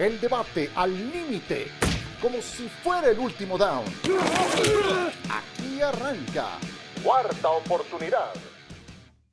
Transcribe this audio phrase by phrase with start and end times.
[0.00, 1.66] El debate al límite,
[2.22, 3.84] como si fuera el último down.
[5.28, 6.58] Aquí arranca.
[7.04, 8.32] Cuarta oportunidad.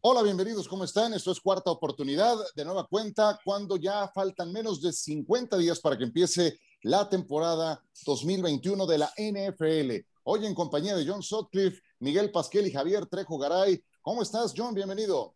[0.02, 1.14] Hola, bienvenidos, ¿cómo están?
[1.14, 5.98] Esto es Cuarta Oportunidad, de nueva cuenta, cuando ya faltan menos de 50 días para
[5.98, 10.06] que empiece la temporada 2021 de la NFL.
[10.24, 13.82] Hoy en compañía de John Sutcliffe, Miguel Pasquel y Javier Trejo Garay.
[14.02, 14.76] ¿Cómo estás, John?
[14.76, 15.34] Bienvenido.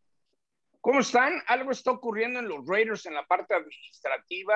[0.82, 1.42] ¿Cómo están?
[1.48, 4.56] Algo está ocurriendo en los Raiders en la parte administrativa.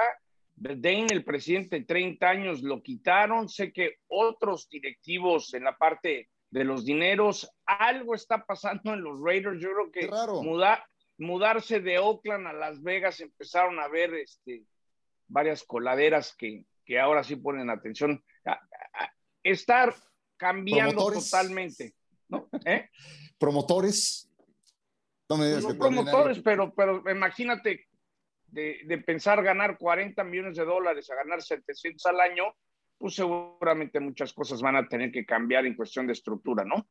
[0.55, 3.49] Dane, el presidente de 30 años, lo quitaron.
[3.49, 9.19] Sé que otros directivos en la parte de los dineros, algo está pasando en los
[9.21, 9.61] Raiders.
[9.61, 10.09] Yo creo que
[11.17, 14.63] mudarse de Oakland a Las Vegas empezaron a ver este,
[15.27, 18.23] varias coladeras que, que ahora sí ponen atención.
[19.43, 19.93] estar
[20.37, 21.93] cambiando totalmente.
[22.29, 22.47] ¿no?
[22.65, 22.89] ¿Eh?
[23.37, 24.29] Promotores.
[25.27, 27.87] No me promotores, pero, pero imagínate
[28.55, 32.43] de, pensar ganar 40 millones de dólares a ganar 700 al año,
[32.97, 36.87] pues seguramente muchas cosas van a tener que cambiar en cuestión de estructura, ¿no?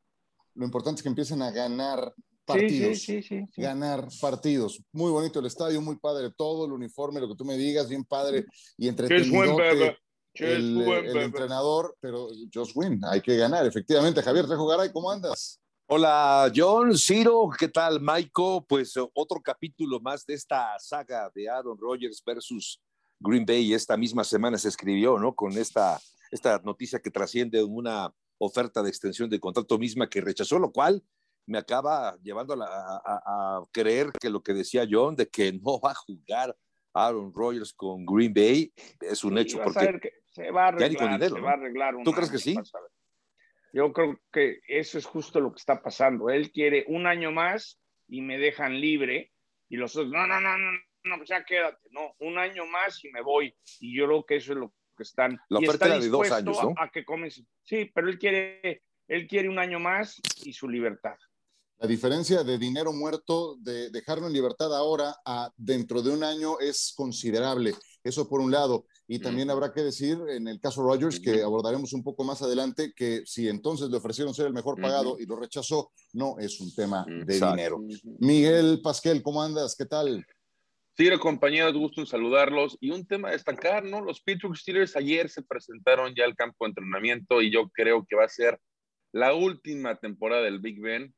[0.53, 2.13] Lo importante es que empiecen a ganar
[2.45, 2.99] partidos.
[2.99, 4.81] Sí, sí, sí, ganar partidos.
[4.93, 8.05] Muy bonito el estadio, muy padre todo, el uniforme, lo que tú me digas, bien
[8.05, 8.45] padre
[8.77, 9.57] y entretenido.
[10.37, 14.21] El, el, entrenador, pero just win, hay que ganar, efectivamente.
[14.21, 15.61] Javier Trejo Garay, ¿cómo andas?
[15.87, 18.65] Hola John, Ciro, ¿qué tal Maiko?
[18.65, 22.81] Pues eh, otro capítulo más de esta saga de Aaron Rodgers versus
[23.19, 23.71] Green Bay.
[23.71, 25.35] Esta misma semana se escribió, ¿no?
[25.35, 25.99] Con esta,
[26.31, 31.03] esta noticia que trasciende una oferta de extensión de contrato misma que rechazó, lo cual
[31.45, 35.95] me acaba llevando a, creer que lo que decía John de que no va a
[35.95, 36.57] jugar
[36.95, 42.31] Aaron Rodgers con Green Bay es un hecho porque se va a arreglar, ¿Tú crees
[42.31, 42.57] que sí?
[43.75, 46.29] Yo creo que eso es justo lo que está pasando.
[46.29, 49.33] Él quiere un año más y me dejan libre
[49.67, 50.71] y los otros, no, no, no, no,
[51.03, 53.53] no, pues ya quédate, no, un año más y me voy.
[53.81, 55.37] Y yo creo que eso es lo que están.
[55.49, 56.73] La oferta era de dos años, ¿no?
[56.77, 57.43] A, que comience.
[57.65, 61.17] Sí, pero él quiere, él quiere un año más y su libertad.
[61.77, 66.61] La diferencia de dinero muerto, de dejarlo en libertad ahora a dentro de un año
[66.61, 67.73] es considerable.
[68.05, 68.85] Eso por un lado.
[69.07, 72.93] Y también habrá que decir, en el caso Rogers, que abordaremos un poco más adelante,
[72.95, 76.73] que si entonces le ofrecieron ser el mejor pagado y lo rechazó, no es un
[76.75, 77.81] tema de dinero.
[78.19, 79.75] Miguel Pasquel, ¿cómo andas?
[79.75, 80.23] ¿Qué tal?
[80.95, 82.77] Sí, compañeros, gusto en saludarlos.
[82.79, 84.01] Y un tema a destacar, ¿no?
[84.01, 88.15] Los Pittsburgh Steelers ayer se presentaron ya al campo de entrenamiento y yo creo que
[88.15, 88.61] va a ser
[89.13, 91.11] la última temporada del Big Ben.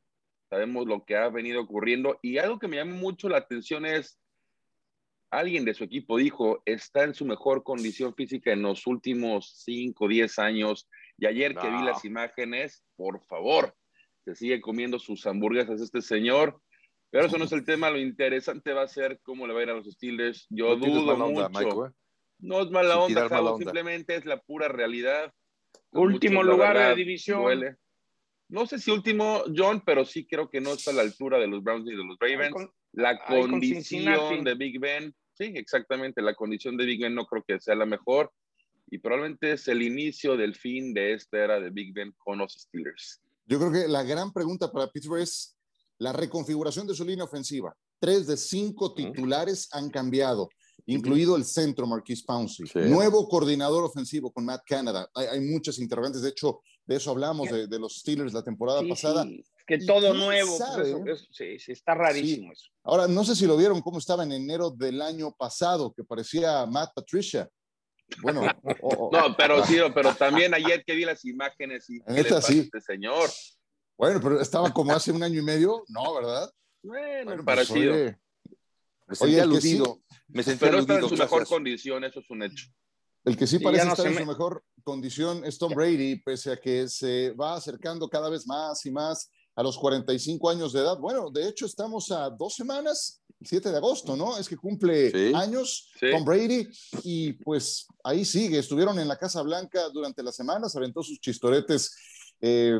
[0.49, 4.17] Sabemos lo que ha venido ocurriendo y algo que me llama mucho la atención es
[5.31, 10.07] alguien de su equipo dijo, está en su mejor condición física en los últimos 5,
[10.07, 10.89] 10 años.
[11.17, 13.75] Y ayer que vi las imágenes, por favor,
[14.25, 16.61] se sigue comiendo sus hamburguesas este señor.
[17.09, 19.63] Pero eso no es el tema, lo interesante va a ser cómo le va a
[19.63, 20.45] ir a los Steelers.
[20.49, 21.85] Yo dudo mucho.
[21.87, 21.91] ¿eh?
[22.39, 25.33] No es mala onda, simplemente es la pura realidad.
[25.91, 27.77] Último lugar de la división.
[28.49, 31.47] No sé si último, John, pero sí creo que no está a la altura de
[31.47, 32.55] los Browns ni de los Ravens.
[32.97, 37.59] La condición de Big Ben, sí, exactamente, la condición de Big Ben no creo que
[37.59, 38.33] sea la mejor
[38.89, 42.53] y probablemente es el inicio del fin de esta era de Big Ben con los
[42.53, 43.21] Steelers.
[43.45, 45.55] Yo creo que la gran pregunta para Pittsburgh es
[45.99, 47.71] la reconfiguración de su línea ofensiva.
[47.99, 50.49] Tres de cinco titulares han cambiado,
[50.87, 52.65] incluido el centro Marquis Pouncey.
[52.89, 55.07] Nuevo coordinador ofensivo con Matt Canada.
[55.13, 59.23] Hay, muchas interrogantes, de hecho, de eso hablamos de, los Steelers la temporada pasada
[59.67, 60.57] que todo nuevo.
[61.03, 62.69] Pues sí, sí, está rarísimo eso.
[62.83, 66.65] Ahora, no sé si lo vieron cómo estaba en enero del año pasado, que parecía
[66.65, 67.49] Matt Patricia.
[68.21, 68.41] Bueno,
[69.11, 72.59] no, pero sí, pero también ayer que vi las imágenes y esta, sí.
[72.59, 73.29] este señor.
[73.97, 76.49] Bueno, pero estaba como hace un año y medio, no, ¿verdad?
[76.81, 77.93] Bueno, pues, parecido.
[79.05, 80.01] me sentí aludido.
[80.29, 82.67] me sentí pero está en su mejor condición, eso es un hecho.
[83.25, 86.87] El que sí parece estar en su mejor condición es Tom Brady, pese a que
[86.87, 90.97] se va acercando cada vez más y más a los 45 años de edad.
[90.99, 94.37] Bueno, de hecho estamos a dos semanas, 7 de agosto, ¿no?
[94.37, 96.67] Es que cumple años Tom Brady
[97.03, 98.59] y pues ahí sigue.
[98.59, 101.91] Estuvieron en la Casa Blanca durante la semana, se aventó sus chistoretes
[102.39, 102.79] eh,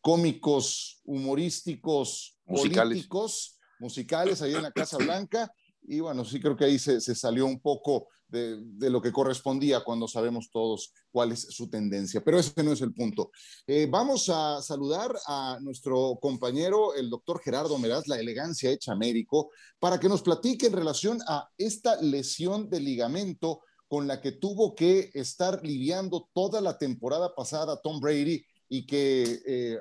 [0.00, 2.88] cómicos, humorísticos, musicales.
[2.88, 5.52] políticos, musicales ahí en la Casa Blanca.
[5.82, 9.80] Y bueno, sí creo que ahí se, se salió un poco de, lo que correspondía
[9.84, 12.22] cuando sabemos todos cuál es su tendencia.
[12.22, 13.30] Pero ese no es el punto.
[13.66, 19.50] Eh, vamos a saludar a nuestro compañero, el doctor Gerardo Meraz, la elegancia hecha médico,
[19.78, 24.74] para que nos platique en relación a esta lesión de ligamento con la que tuvo
[24.74, 29.80] que estar lidiando toda la temporada pasada Tom Brady y que eh,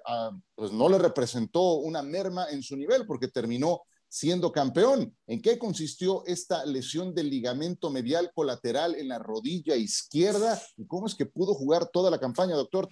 [0.55, 5.15] pues no le representó una merma en su nivel porque terminó siendo campeón.
[5.27, 10.59] ¿En qué consistió esta lesión del ligamento medial colateral en la rodilla izquierda?
[10.77, 12.89] ¿Y cómo es que pudo jugar toda la campaña, doctor?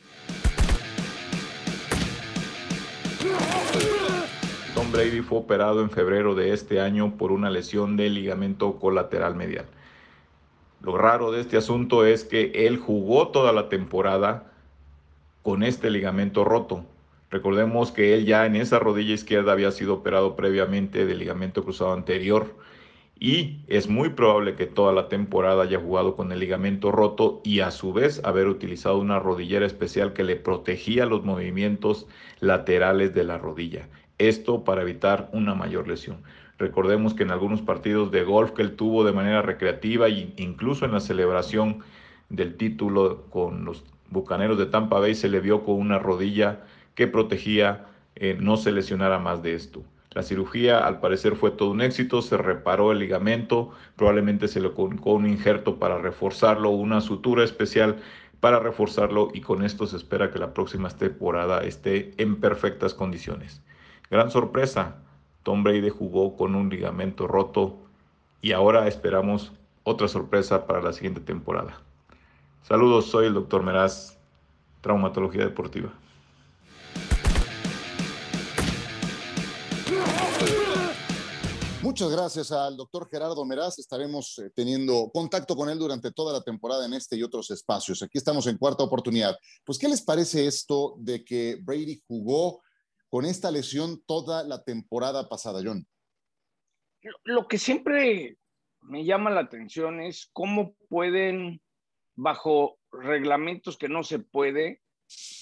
[4.74, 9.36] Tom Brady fue operado en febrero de este año por una lesión del ligamento colateral
[9.36, 9.66] medial.
[10.82, 14.52] Lo raro de este asunto es que él jugó toda la temporada
[15.42, 16.86] con este ligamento roto.
[17.36, 21.92] Recordemos que él ya en esa rodilla izquierda había sido operado previamente del ligamento cruzado
[21.92, 22.56] anterior
[23.20, 27.60] y es muy probable que toda la temporada haya jugado con el ligamento roto y
[27.60, 32.08] a su vez haber utilizado una rodillera especial que le protegía los movimientos
[32.40, 33.90] laterales de la rodilla.
[34.18, 36.20] Esto para evitar una mayor lesión.
[36.58, 40.94] Recordemos que en algunos partidos de golf que él tuvo de manera recreativa incluso en
[40.94, 41.80] la celebración
[42.30, 46.62] del título con los Bucaneros de Tampa Bay se le vio con una rodilla
[46.96, 49.84] que protegía eh, no se lesionara más de esto.
[50.12, 54.72] La cirugía al parecer fue todo un éxito, se reparó el ligamento, probablemente se le
[54.72, 57.98] colocó un injerto para reforzarlo, una sutura especial
[58.40, 63.62] para reforzarlo y con esto se espera que la próxima temporada esté en perfectas condiciones.
[64.10, 64.96] Gran sorpresa,
[65.44, 67.78] Tom Brady jugó con un ligamento roto
[68.42, 69.52] y ahora esperamos
[69.84, 71.82] otra sorpresa para la siguiente temporada.
[72.62, 74.18] Saludos, soy el doctor Meraz,
[74.80, 75.92] Traumatología Deportiva.
[81.86, 83.78] Muchas gracias al doctor Gerardo Meraz.
[83.78, 88.02] Estaremos eh, teniendo contacto con él durante toda la temporada en este y otros espacios.
[88.02, 89.38] Aquí estamos en cuarta oportunidad.
[89.64, 92.64] Pues, ¿qué les parece esto de que Brady jugó
[93.08, 95.86] con esta lesión toda la temporada pasada, John?
[97.24, 98.40] Lo que siempre
[98.82, 101.62] me llama la atención es cómo pueden,
[102.16, 104.82] bajo reglamentos que no se puede,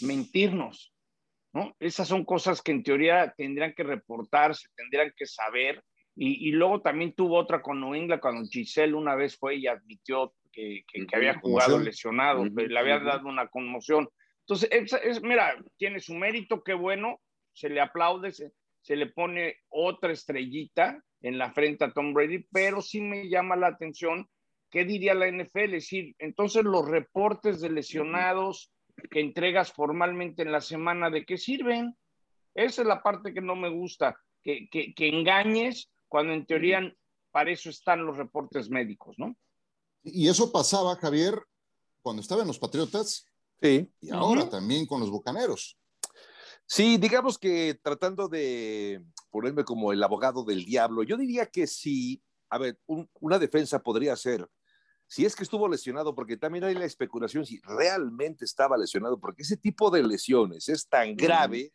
[0.01, 0.93] mentirnos.
[1.53, 1.73] ¿no?
[1.79, 5.81] Esas son cosas que en teoría tendrían que reportarse, tendrían que saber
[6.15, 10.33] y, luego también tuvo otra con New England cuando Giselle una vez fue y admitió
[10.51, 14.07] que, que, había jugado lesionado, le había dado una conmoción.
[14.41, 14.69] Entonces,
[15.03, 17.19] es, mira, tiene su mérito, qué bueno,
[17.53, 18.51] se le aplaude, se,
[18.81, 23.55] se, le pone otra estrellita en la frente a Tom Brady, pero sí me llama
[23.55, 24.29] la atención,
[24.69, 25.63] ¿qué diría la NFL?
[25.63, 28.71] Es decir, entonces los reportes de lesionados
[29.09, 31.95] que entregas formalmente en la semana, ¿de qué sirven?
[32.53, 36.79] Esa es la parte que no me gusta, que, que, que engañes cuando en teoría
[37.31, 39.35] para eso están los reportes médicos, ¿no?
[40.03, 41.41] Y eso pasaba, Javier,
[42.03, 43.25] cuando estaba en los Patriotas.
[43.59, 43.91] Sí.
[43.99, 45.75] Y ahora también con los Bucaneros.
[46.67, 52.21] Sí, digamos que tratando de ponerme como el abogado del diablo, yo diría que sí,
[52.51, 54.47] a ver, una defensa podría ser,
[55.07, 59.41] si es que estuvo lesionado, porque también hay la especulación si realmente estaba lesionado, porque
[59.41, 61.73] ese tipo de lesiones es tan grave,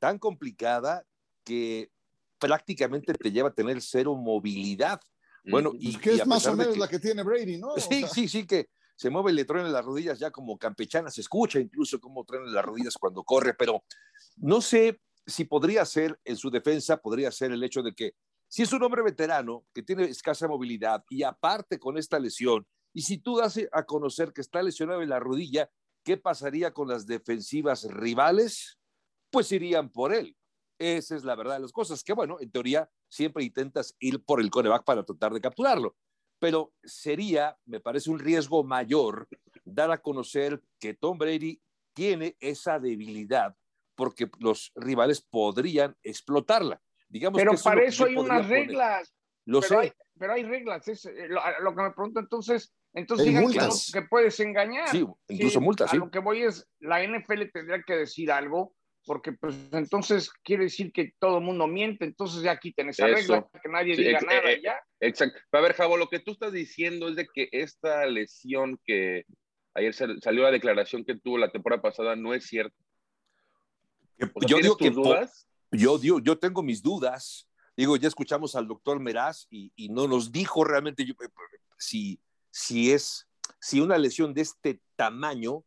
[0.00, 1.04] tan complicada,
[1.44, 1.92] que
[2.40, 5.00] prácticamente te lleva a tener cero movilidad.
[5.44, 7.74] Bueno, y, que es más o menos la que tiene Brady, ¿no?
[7.76, 11.58] Sí, sí, sí, que se mueve, le truena las rodillas ya como campechana, se escucha
[11.58, 13.84] incluso cómo truena las rodillas cuando corre, pero
[14.36, 18.14] no sé si podría ser, en su defensa, podría ser el hecho de que
[18.48, 23.02] si es un hombre veterano que tiene escasa movilidad y aparte con esta lesión, y
[23.02, 25.70] si tú das a conocer que está lesionado en la rodilla,
[26.02, 28.78] ¿qué pasaría con las defensivas rivales?
[29.30, 30.36] Pues irían por él.
[30.80, 34.40] Esa es la verdad de las cosas, que bueno, en teoría siempre intentas ir por
[34.40, 35.94] el coreback para tratar de capturarlo,
[36.38, 39.28] pero sería, me parece un riesgo mayor
[39.62, 41.60] dar a conocer que Tom Brady
[41.92, 43.54] tiene esa debilidad
[43.94, 46.80] porque los rivales podrían explotarla.
[47.10, 49.14] Digamos pero para eso hay unas reglas.
[49.44, 49.76] Lo pero sé.
[49.76, 50.88] Hay, pero hay reglas.
[50.88, 53.44] Es, eh, lo, que me pregunto entonces, entonces digan
[53.92, 54.88] que, puedes engañar.
[54.88, 55.92] Sí, incluso multas.
[55.92, 58.74] A lo que voy es, la NFL tendría que decir algo
[59.06, 63.48] porque pues entonces quiere decir que todo el mundo miente, entonces ya quiten esa regla,
[63.62, 64.80] que nadie diga nada eh, ya.
[65.00, 65.38] Exacto.
[65.52, 69.24] A ver, Javo, lo que tú estás diciendo es de que esta lesión que
[69.74, 72.76] ayer salió la declaración que tuvo la temporada pasada no es cierto.
[74.46, 75.48] yo digo que dudas?
[75.72, 77.46] Yo, yo, yo tengo mis dudas.
[77.76, 81.14] Digo, ya escuchamos al doctor Meraz y, y no nos dijo realmente yo,
[81.78, 83.26] si, si es,
[83.60, 85.64] si una lesión de este tamaño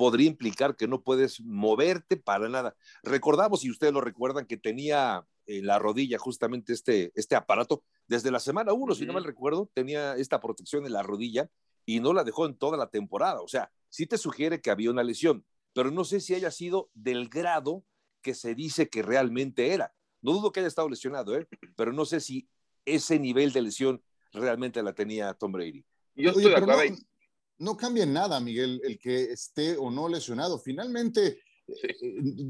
[0.00, 2.74] podría implicar que no puedes moverte para nada.
[3.02, 8.30] Recordamos, y ustedes lo recuerdan, que tenía en la rodilla justamente este, este aparato desde
[8.30, 11.50] la semana uno, si no mal recuerdo, tenía esta protección en la rodilla
[11.84, 13.42] y no la dejó en toda la temporada.
[13.42, 16.88] O sea, sí te sugiere que había una lesión, pero no sé si haya sido
[16.94, 17.84] del grado
[18.22, 19.92] que se dice que realmente era.
[20.22, 21.46] No dudo que haya estado lesionado, ¿eh?
[21.76, 22.48] pero no sé si
[22.86, 24.02] ese nivel de lesión
[24.32, 25.84] realmente la tenía Tom Brady.
[26.14, 26.96] Yo estoy de acuerdo no
[27.76, 30.58] cambia nada, Miguel, el que esté o no lesionado.
[30.58, 31.94] Finalmente, eh,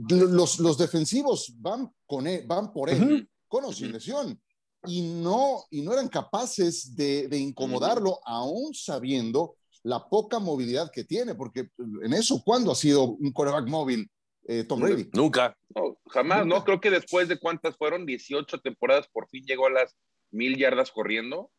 [0.09, 4.41] los, los, defensivos van, con él, van por él, con o sin lesión.
[4.87, 11.35] y no, y no eran capaces de, incomodarlo, aún sabiendo la poca movilidad que tiene,
[11.35, 11.71] porque
[12.03, 14.09] en eso, ¿cuándo ha sido un coreback móvil
[14.47, 15.09] eh, Tom Brady?
[15.13, 15.57] Nunca.
[16.07, 16.65] jamás, ¿no?
[16.65, 19.97] Creo que después de cuántas fueron, 18 temporadas, por fin llegó a las
[20.31, 21.51] mil yardas corriendo.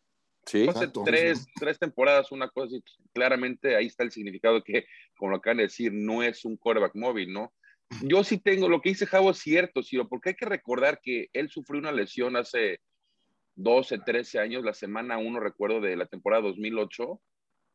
[0.46, 0.68] Sí.
[1.06, 2.76] Tres, tres, temporadas, una cosa,
[3.14, 4.86] claramente ahí está el significado que,
[5.18, 7.54] como lo acaban de decir, no es un coreback móvil, ¿no?
[8.02, 11.30] Yo sí tengo, lo que dice Javo es cierto, Ciro, porque hay que recordar que
[11.34, 12.80] él sufrió una lesión hace
[13.56, 17.22] 12, 13 años, la semana 1, recuerdo, de la temporada 2008,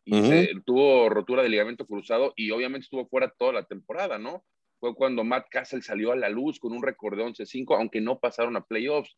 [0.09, 4.45] y tuvo rotura de ligamento cruzado y obviamente estuvo fuera toda la temporada, ¿no?
[4.79, 8.21] Fue cuando Matt Castle salió a la luz con un récord de 11-5, aunque no
[8.21, 9.17] pasaron a playoffs.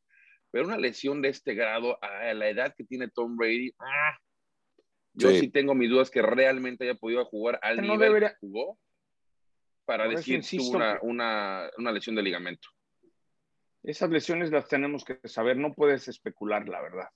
[0.51, 4.17] Pero una lesión de este grado, a la edad que tiene Tom Brady, ah,
[5.15, 5.49] yo sí.
[5.49, 8.79] tengo mis dudas que realmente haya podido jugar al nivel que jugó
[9.85, 12.69] para decir que una, una, una lesión de ligamento.
[13.83, 17.09] Esas lesiones las tenemos que saber, no puedes especular, la verdad.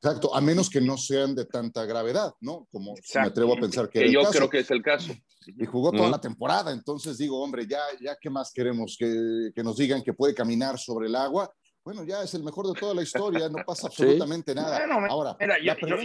[0.00, 2.68] Exacto, a menos que no sean de tanta gravedad, ¿no?
[2.70, 5.12] Como me atrevo a pensar que, que yo creo que es el caso.
[5.46, 9.62] Y jugó toda la temporada, entonces digo, hombre, ya, ya qué más queremos que, que,
[9.64, 11.52] nos digan que puede caminar sobre el agua.
[11.88, 14.84] Bueno, ya es el mejor de toda la historia, no pasa absolutamente nada.
[15.08, 15.38] Ahora,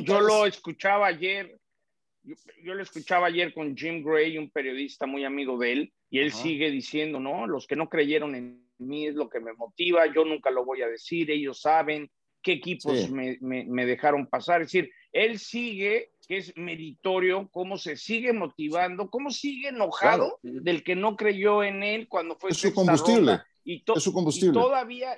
[0.01, 1.59] yo, lo escuchaba ayer,
[2.23, 6.31] yo, lo escuchaba ayer con Jim Gray, un periodista muy amigo de él, y él
[6.31, 10.23] sigue diciendo, no, los que no creyeron en mí es lo que me motiva, yo
[10.23, 12.09] nunca lo voy a decir, ellos saben,
[12.41, 14.61] qué equipos me, me, dejaron pasar.
[14.61, 20.81] Es decir, él sigue, que es meritorio, cómo se sigue motivando, cómo sigue enojado del
[20.81, 23.41] que no creyó en él cuando fue es su combustible.
[23.65, 24.53] Y, es su combustible.
[24.53, 25.13] todavía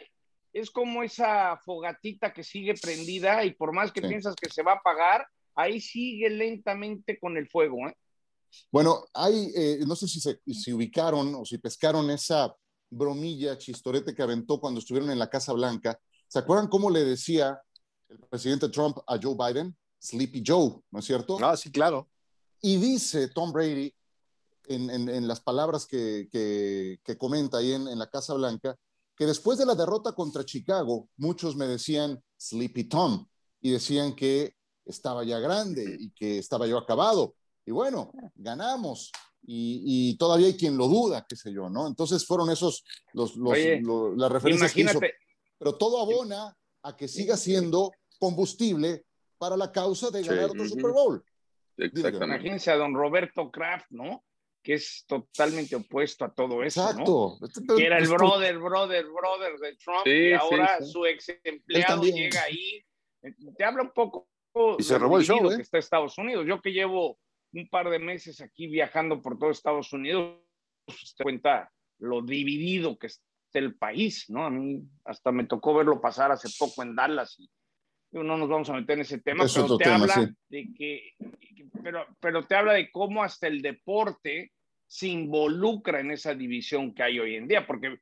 [0.55, 4.74] es como esa fogatita que sigue prendida y por más que piensas que se va
[4.74, 7.88] a apagar, ahí sigue lentamente con el fuego.
[7.88, 7.95] ¿eh?
[8.71, 12.55] Bueno, hay, eh, no sé si se si ubicaron o si pescaron esa
[12.89, 17.62] bromilla chistorete que aventó cuando estuvieron en la Casa Blanca ¿Se acuerdan cómo le decía
[18.09, 19.75] el presidente Trump a Joe Biden?
[20.00, 21.38] Sleepy Joe, ¿no es cierto?
[21.41, 22.09] Ah, sí, claro.
[22.62, 23.93] Y dice Tom Brady,
[24.67, 28.75] en, las palabras que, que, comenta ahí en, la Casa Blanca,
[29.15, 33.25] que después de la derrota contra Chicago, muchos me decían Sleepy Tom
[33.62, 34.55] y decían que
[34.86, 37.36] estaba ya grande y que estaba yo acabado.
[37.65, 39.12] Y bueno, ganamos.
[39.48, 41.88] Y, todavía hay quien lo duda, qué sé yo, ¿no?
[41.88, 45.00] Entonces fueron esos los, las referencias que hizo
[45.57, 49.05] pero todo abona a que siga siendo combustible
[49.38, 51.24] para la causa de ganar otro Super Bowl.
[51.77, 54.24] Imagínense a don Roberto Kraft, ¿no?
[54.65, 56.81] Que es totalmente opuesto a todo eso.
[56.81, 57.38] Exacto.
[57.39, 57.75] ¿no?
[57.75, 62.84] que era el brother, brother, brother de Trump y ahora su ex empleado llega ahí.
[63.55, 64.27] Te habla un poco
[64.79, 65.57] y se robó el show, ¿eh?
[65.57, 66.48] que está Estados Unidos.
[66.48, 67.19] Yo que llevo
[67.53, 70.39] un par de meses aquí viajando por todo Estados Unidos,
[70.86, 73.22] pues, te cuenta lo dividido que está
[73.53, 74.45] el país, ¿no?
[74.45, 77.50] A mí hasta me tocó verlo pasar hace poco en Dallas y
[78.12, 81.13] no nos vamos a meter en ese tema, pero te habla de que,
[81.84, 84.53] pero, pero te habla de cómo hasta el deporte
[84.88, 88.00] se involucra en esa división que hay hoy en día, porque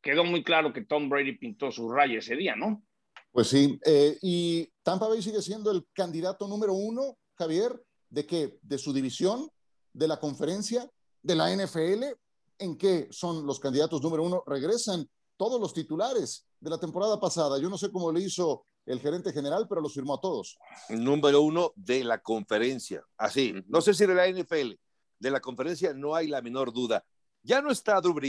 [0.00, 2.84] quedó muy claro que Tom Brady pintó su raya ese día, ¿no?
[3.30, 8.58] Pues sí, eh, y Tampa Bay sigue siendo el candidato número uno, Javier, de que
[8.60, 9.48] de su división,
[9.92, 10.88] de la conferencia,
[11.22, 12.04] de la NFL,
[12.58, 14.42] en qué son los candidatos número uno.
[14.46, 17.58] Regresan todos los titulares de la temporada pasada.
[17.58, 20.58] Yo no sé cómo le hizo el gerente general, pero los firmó a todos.
[20.90, 23.02] Número uno de la conferencia.
[23.16, 24.74] Así, no sé si de la NFL,
[25.22, 27.04] de la conferencia no hay la menor duda.
[27.42, 28.20] Ya no está Drew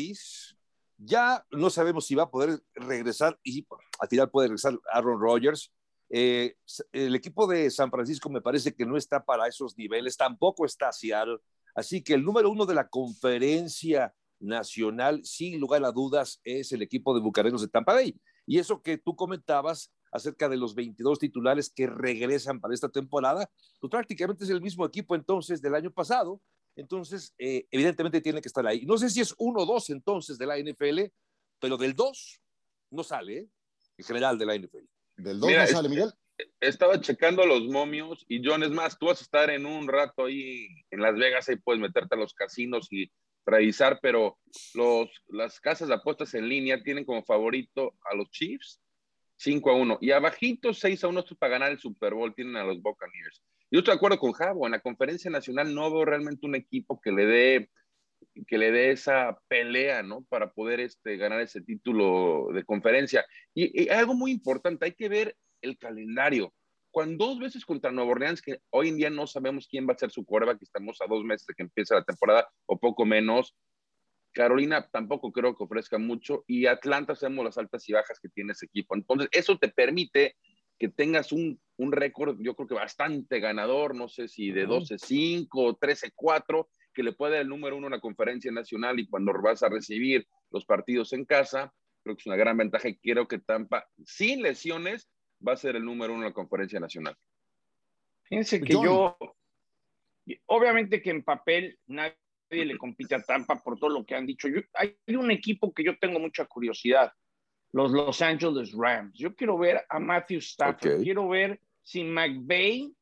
[0.98, 3.68] ya no sabemos si va a poder regresar y
[4.00, 5.74] al final puede regresar Aaron Rodgers.
[6.10, 6.56] Eh,
[6.92, 10.92] el equipo de San Francisco me parece que no está para esos niveles, tampoco está
[10.92, 11.40] Seattle.
[11.76, 16.84] Así que el número uno de la conferencia nacional, sin lugar a dudas, es el
[16.84, 18.16] equipo de Bucareros de Tampa Bay.
[18.46, 23.50] Y eso que tú comentabas acerca de los 22 titulares que regresan para esta temporada,
[23.80, 26.40] pues prácticamente es el mismo equipo entonces del año pasado.
[26.76, 28.86] Entonces, eh, evidentemente tiene que estar ahí.
[28.86, 31.02] No sé si es uno o dos entonces de la NFL,
[31.60, 32.40] pero del dos
[32.90, 33.48] no sale, ¿eh?
[33.98, 34.86] en general de la NFL.
[35.18, 36.12] Del dos no sale, Miguel.
[36.60, 40.26] Estaba checando los momios y John, es más, tú vas a estar en un rato
[40.26, 43.12] ahí en Las Vegas, y puedes meterte a los casinos y
[43.46, 44.40] revisar, pero
[44.74, 48.80] los, las casas de apuestas en línea tienen como favorito a los Chiefs
[49.38, 52.64] 5 a 1 y abajito 6 a 1 para ganar el Super Bowl tienen a
[52.64, 53.42] los Buccaneers.
[53.74, 57.02] Yo estoy de acuerdo con Javo, en la conferencia nacional no veo realmente un equipo
[57.02, 57.70] que le dé
[58.46, 60.24] que le dé esa pelea, ¿no?
[60.30, 63.26] Para poder este, ganar ese título de conferencia.
[63.56, 66.54] Y, y, algo muy importante, hay que ver el calendario.
[66.92, 69.98] Cuando dos veces contra Nueva Orleans, que hoy en día no sabemos quién va a
[69.98, 73.56] ser su que estamos a dos meses de que empiece la temporada o poco menos,
[74.34, 78.52] Carolina tampoco creo que ofrezca mucho y Atlanta sabemos las altas y bajas que tiene
[78.52, 78.96] ese equipo.
[78.96, 80.36] Entonces, eso te permite
[80.84, 85.48] que tengas un, un récord, yo creo que bastante ganador, no sé si de 12-5
[85.54, 89.32] o 13-4, que le puede dar el número uno en la conferencia nacional y cuando
[89.42, 91.74] vas a recibir los partidos en casa,
[92.04, 95.10] creo que es una gran ventaja y creo que Tampa, sin lesiones,
[95.48, 97.16] va a ser el número uno en la conferencia nacional.
[98.24, 99.18] Fíjense que yo,
[100.48, 102.18] obviamente que en papel nadie
[102.52, 104.50] le compite a Tampa por todo lo que han dicho.
[104.74, 107.14] hay un equipo que yo tengo mucha curiosidad,
[107.74, 109.18] los Los Angeles Rams.
[109.18, 112.94] Yo quiero ver a Matthew Stafford, quiero ver si McVay,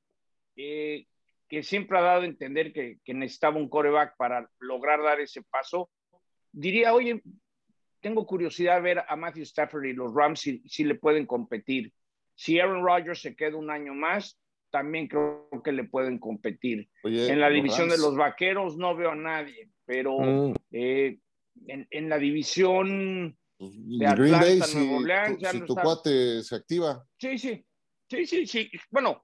[0.55, 1.05] eh,
[1.47, 5.43] que siempre ha dado a entender que, que, necesitaba un coreback para lograr dar ese
[5.43, 5.89] paso,
[6.51, 7.21] diría, oye,
[7.99, 11.93] tengo curiosidad de ver a Matthew Stafford y los Rams si, si le pueden competir.
[12.35, 14.39] Si Aaron Rodgers se queda un año más,
[14.71, 16.89] también creo que le pueden competir.
[17.03, 20.53] en la división de los vaqueros no veo a nadie, pero mm.
[20.71, 21.19] eh,
[21.67, 27.05] en, la división pues, de Green Bay, si, Orleans, tu, cuate se activa.
[27.19, 27.63] Sí, sí,
[28.09, 28.71] sí, sí, sí.
[28.89, 29.23] Bueno,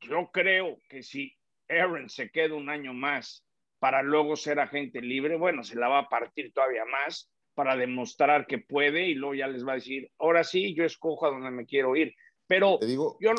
[0.00, 1.36] yo creo que si
[1.68, 3.44] Aaron se queda un año más
[3.78, 8.46] para luego ser agente libre, bueno, se la va a partir todavía más para demostrar
[8.46, 11.50] que puede y luego ya les va a decir, ahora sí, yo escojo a donde
[11.50, 12.14] me quiero ir.
[12.46, 13.32] Pero digo, yo,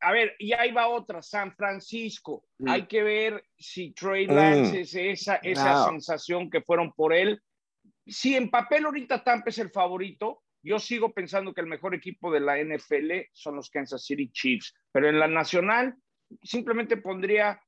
[0.00, 2.44] a ver, y ahí va otra, San Francisco.
[2.58, 2.68] Mm.
[2.68, 4.80] Hay que ver si Trey Lance mm.
[4.80, 7.40] es esa, esa sensación que fueron por él.
[8.08, 12.32] Si en papel ahorita Tampa es el favorito, yo sigo pensando que el mejor equipo
[12.32, 15.94] de la NFL son los Kansas City Chiefs, pero en la nacional
[16.42, 17.60] simplemente pondría,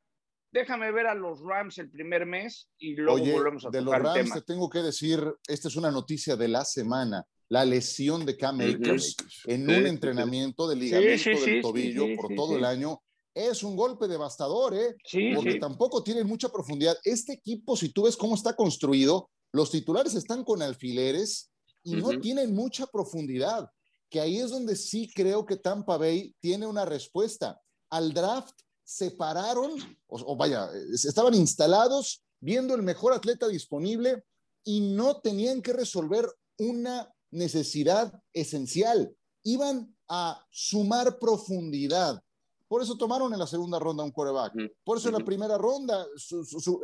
[0.53, 4.33] déjame ver a los Rams el primer mes y luego volvemos a de los Rams
[4.33, 8.61] te tengo que decir, esta es una noticia de la semana la lesión de Cam
[8.61, 13.03] Akers en un entrenamiento de ligamento del tobillo por todo el año.
[13.35, 14.97] Es un golpe devastador, ¿eh?
[15.35, 16.97] Porque tampoco tienen mucha profundidad.
[17.05, 21.51] Este equipo, si tú ves cómo está construido, los titulares están con alfileres
[21.83, 23.71] y no tienen mucha profundidad,
[24.09, 27.61] que ahí es donde sí creo que Tampa Bay tiene una respuesta.
[27.89, 28.55] Al draft
[28.85, 29.73] separaron,
[30.09, 34.25] o vaya, estaban instalados viendo el mejor atleta disponible
[34.65, 36.27] y no tenían que resolver
[36.59, 39.15] una necesidad esencial.
[39.43, 42.23] Iban a sumar profundidad.
[42.71, 44.55] Por eso tomaron en la segunda ronda un coreback.
[44.85, 46.07] Por eso en la primera ronda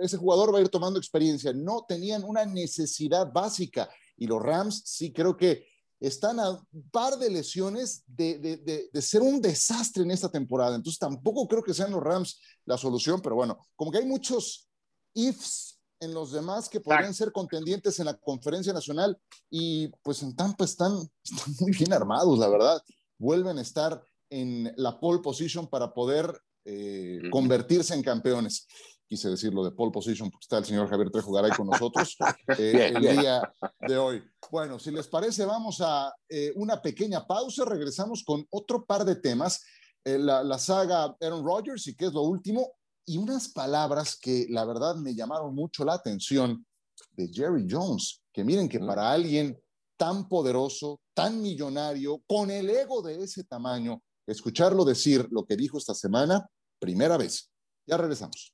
[0.01, 1.53] ese jugador va a ir tomando experiencia.
[1.53, 3.88] No tenían una necesidad básica.
[4.16, 5.64] Y los Rams sí creo que
[6.01, 10.75] están a un par de lesiones de, de, de, ser un desastre en esta temporada.
[10.75, 14.68] Entonces tampoco creo que sean los Rams la solución, pero bueno, como que hay muchos
[15.14, 19.16] ifs en los demás que podrían ser contendientes en la conferencia nacional
[19.49, 22.83] y pues en Tampa están, están muy bien armados, la verdad.
[23.18, 28.66] Vuelven a estar en la pole position para poder eh, convertirse en campeones.
[29.08, 32.16] Quise decirlo de pole position porque está el señor Javier Trejo Garay con nosotros
[32.58, 33.52] eh, el día
[33.86, 34.22] de hoy.
[34.50, 37.64] Bueno, si les parece, vamos a eh, una pequeña pausa.
[37.64, 39.64] Regresamos con otro par de temas.
[40.04, 44.64] La, la, saga Aaron Rodgers y qué es lo último y unas palabras que la
[44.64, 46.66] verdad me llamaron mucho la atención
[47.12, 49.58] de Jerry Jones, que miren que para alguien
[49.96, 55.78] tan poderoso, tan millonario, con el ego de ese tamaño, escucharlo decir lo que dijo
[55.78, 57.50] esta semana, primera vez.
[57.86, 58.52] Ya regresamos.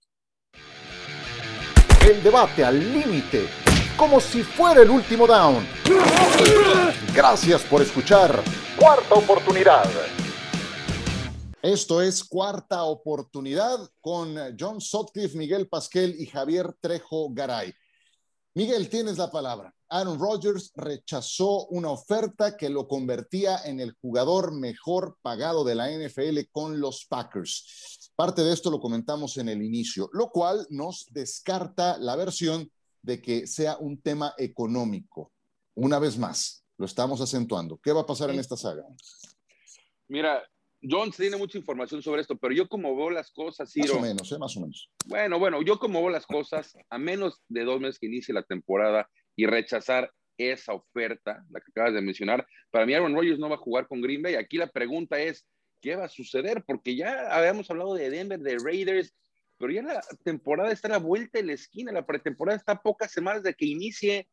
[2.06, 3.48] El debate al límite,
[3.96, 5.66] como si fuera el último down.
[7.14, 8.42] Gracias por escuchar.
[8.78, 9.88] Cuarta oportunidad.
[11.62, 17.72] Esto es cuarta oportunidad con John Sotcliffe, Miguel Pasquel y Javier Trejo Garay.
[18.54, 19.74] Miguel, tienes la palabra.
[19.88, 25.90] Aaron Rodgers rechazó una oferta que lo convertía en el jugador mejor pagado de la
[25.90, 28.10] NFL con los Packers.
[28.14, 33.22] Parte de esto lo comentamos en el inicio, lo cual nos descarta la versión de
[33.22, 35.32] que sea un tema económico.
[35.74, 37.78] Una vez más, lo estamos acentuando.
[37.82, 38.84] ¿Qué va a pasar en esta saga?
[40.08, 40.42] Mira,
[40.82, 44.06] Jones tiene mucha información sobre esto, pero yo como veo las cosas, Ciro, Más o
[44.06, 44.38] menos, ¿eh?
[44.38, 44.90] Más o menos.
[45.06, 48.42] Bueno, bueno, yo como veo las cosas, a menos de dos meses que inicie la
[48.42, 53.48] temporada y rechazar esa oferta, la que acabas de mencionar, para mí Aaron Rodgers no
[53.48, 54.34] va a jugar con Green Bay.
[54.34, 55.46] Aquí la pregunta es,
[55.80, 56.64] ¿qué va a suceder?
[56.66, 59.14] Porque ya habíamos hablado de Denver, de Raiders,
[59.58, 62.82] pero ya la temporada está a la vuelta de la esquina, la pretemporada está a
[62.82, 64.28] pocas semanas de que inicie,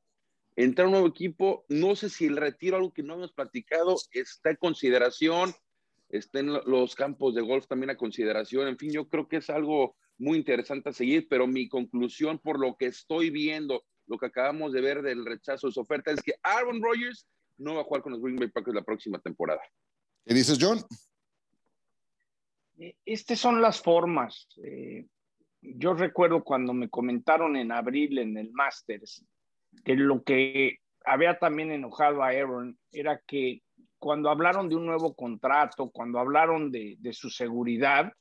[0.55, 4.49] entrar un nuevo equipo, no sé si el retiro, algo que no hemos platicado, está
[4.49, 5.53] en consideración,
[6.09, 8.67] estén los campos de golf también a consideración.
[8.67, 12.59] En fin, yo creo que es algo muy interesante a seguir, pero mi conclusión por
[12.59, 16.21] lo que estoy viendo, lo que acabamos de ver del rechazo de su oferta, es
[16.21, 19.61] que Aaron Rodgers no va a jugar con los Green Bay Packers la próxima temporada.
[20.25, 20.79] ¿Qué dices, John?
[22.79, 24.47] Eh, estas son las formas.
[24.63, 25.05] Eh,
[25.61, 29.25] yo recuerdo cuando me comentaron en abril en el Masters
[29.83, 33.61] que lo que había también enojado a Aaron era que
[33.99, 38.11] cuando hablaron de un nuevo contrato, cuando hablaron de, de su seguridad,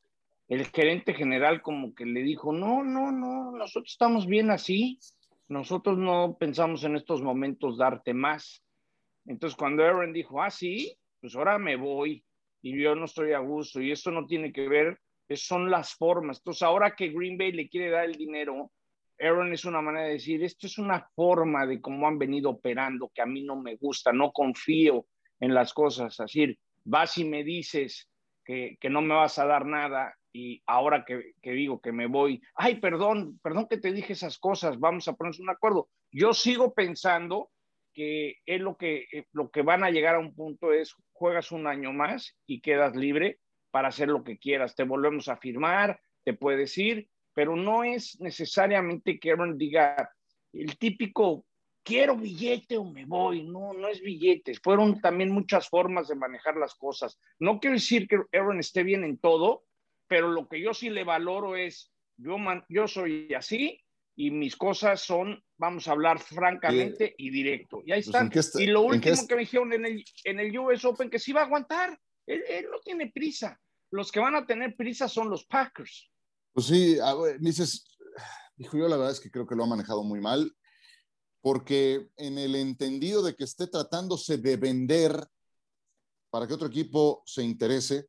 [0.48, 4.98] el gerente general como que le dijo, no, no, no, nosotros estamos bien así,
[5.48, 8.64] nosotros no pensamos en estos momentos darte más.
[9.26, 12.24] Entonces cuando Aaron dijo, ah, sí, pues ahora me voy
[12.62, 14.98] y yo no estoy a gusto y esto no tiene que ver,
[15.36, 16.38] son las formas.
[16.38, 18.72] Entonces ahora que Green Bay le quiere dar el dinero,
[19.20, 23.10] Aaron es una manera de decir, esto es una forma de cómo han venido operando
[23.14, 25.04] que a mí no me gusta, no confío
[25.40, 26.18] en las cosas.
[26.20, 28.08] Así, vas y me dices
[28.44, 32.06] que, que no me vas a dar nada y ahora que, que, digo que me
[32.06, 35.88] voy, ay, perdón, perdón que te dije esas cosas, vamos a ponernos un acuerdo.
[36.12, 37.50] Yo sigo pensando
[37.94, 41.50] que es lo que, eh, lo que van a llegar a un punto es, juegas
[41.50, 44.76] un año más y quedas libre para hacer lo que quieras.
[44.76, 50.10] Te volvemos a firmar, te puedes ir, pero no es necesariamente que Aaron diga
[50.52, 51.44] el típico
[51.88, 53.42] quiero billete o me voy.
[53.44, 54.60] No, no es billetes.
[54.60, 57.18] Fueron también muchas formas de manejar las cosas.
[57.38, 59.64] No quiero decir que Aaron esté bien en todo,
[60.06, 62.36] pero lo que yo sí le valoro es, yo,
[62.68, 63.82] yo soy así
[64.14, 67.82] y mis cosas son, vamos a hablar francamente y directo.
[67.86, 68.62] Y ahí pues, están.
[68.62, 71.42] y lo último que me dijeron en el, en el US Open, que sí va
[71.42, 71.98] a aguantar.
[72.26, 73.58] Él, no tiene prisa.
[73.90, 76.10] Los que van a tener prisa son los Packers.
[76.52, 76.98] Pues sí,
[77.38, 77.96] dices,
[78.56, 80.52] dijo yo la verdad es que creo que lo ha manejado muy mal,
[81.40, 85.26] porque en el entendido de que esté tratándose de vender
[86.30, 88.08] para que otro equipo se interese,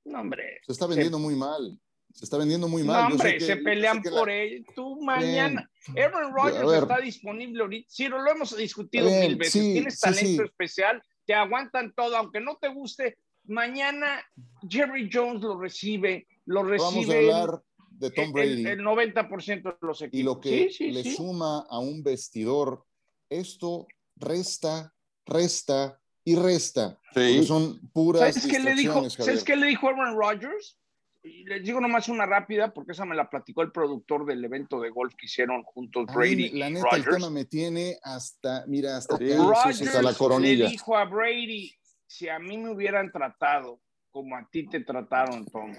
[0.66, 1.80] se está vendiendo muy mal.
[2.12, 3.10] Se está vendiendo muy mal.
[3.10, 4.66] No, hombre, se pelean por él.
[4.76, 5.70] Tú mañana.
[5.96, 7.88] Aaron Rodgers está disponible ahorita.
[7.90, 9.62] Sí, lo hemos discutido mil veces.
[9.62, 13.18] Tienes talento especial, te aguantan todo, aunque no te guste.
[13.46, 14.22] Mañana
[14.68, 17.06] Jerry Jones lo recibe, lo recibe.
[17.06, 18.66] Vamos a hablar de Tom Brady.
[18.66, 20.20] El, 90% de los equipos.
[20.20, 22.86] Y lo que le suma a un vestidor,
[23.30, 24.94] esto resta,
[25.26, 27.00] resta y resta.
[27.46, 28.36] Son puras.
[28.36, 29.10] ¿Sabes qué le dijo?
[29.10, 30.80] ¿Sabes qué le dijo Aaron Rodgers?
[31.22, 34.80] y les digo nomás una rápida, porque esa me la platicó el productor del evento
[34.80, 36.50] de golf que hicieron juntos Brady.
[36.52, 40.66] la neta, el tema me tiene hasta, mira, hasta, hasta la coronilla.
[40.66, 41.74] Le dijo a Brady:
[42.08, 45.74] si a mí me hubieran tratado como a ti te trataron, Tom,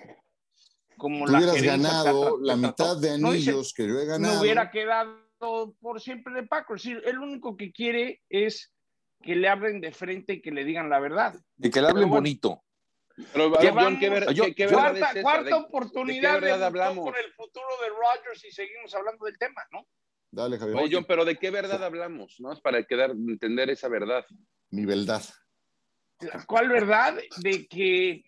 [0.99, 4.35] como Tú hubieras ganado la mitad de anillos que yo he ganado.
[4.35, 6.75] Me hubiera quedado por siempre de Paco.
[6.75, 8.73] Es decir, el único que quiere es
[9.23, 11.35] que le hablen de frente y que le digan la verdad.
[11.59, 12.63] Y que le hablen bonito.
[13.33, 13.71] Pero, ¿qué,
[15.23, 17.05] cuarta, oportunidad de, hablamos?
[17.05, 19.87] con el futuro de Rodgers y seguimos hablando del tema, ¿no?
[20.31, 20.79] Dale, Javier.
[20.79, 22.37] Oye, John, pero ¿de qué verdad hablamos?
[22.39, 22.53] ¿no?
[22.53, 24.25] Es para quedar, entender esa verdad.
[24.71, 25.23] Mi verdad.
[26.47, 27.19] ¿Cuál verdad?
[27.43, 28.25] De que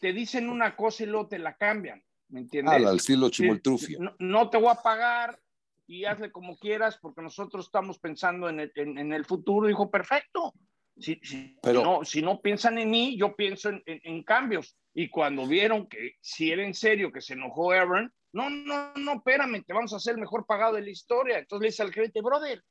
[0.00, 2.74] te dicen una cosa y luego te la cambian, ¿me entiendes?
[2.74, 3.98] Ah, al estilo Chimoltrufia.
[3.98, 5.40] No, no, te voy a pagar
[5.88, 9.66] y hazle como quieras porque nosotros estamos pensando en el, en el futuro.
[9.66, 10.54] Dijo, perfecto,
[11.00, 11.20] si,
[11.62, 14.76] Pero, no, si no piensan en mí, yo pienso en, cambios.
[14.94, 19.14] Y cuando vieron que si era en serio que se enojó Aaron, no, no, no,
[19.14, 21.38] espérame, te vamos a hacer el mejor pagado de la historia.
[21.38, 22.62] Entonces le dice al gerente, brother,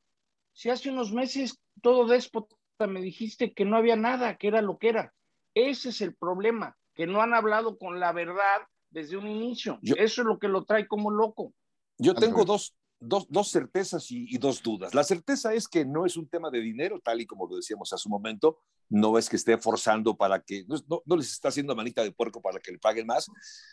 [0.53, 2.55] si hace unos meses todo déspota
[2.87, 5.13] me dijiste que no había nada, que era lo que era.
[5.53, 9.79] Ese es el problema, que no han hablado con la verdad desde un inicio.
[9.81, 11.53] Eso es lo que lo trae como loco.
[11.97, 14.93] Yo tengo dos, dos, dos certezas y, dos dudas.
[14.93, 17.93] La certeza es que no es un tema de dinero, tal y como lo decíamos
[17.93, 21.75] hace un momento, no es que esté forzando para que, no, no, les está haciendo
[21.75, 23.27] manita de puerco para que le paguen más,